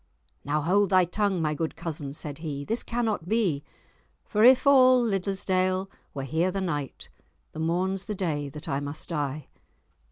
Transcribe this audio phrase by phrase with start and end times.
[0.43, 2.65] "Now hold thy tongue, my good cousin," said he.
[2.65, 3.63] "This cannot be—
[4.25, 7.09] 'For if all Liddesdale were here the night,
[7.51, 9.45] The morn's the day that I must die.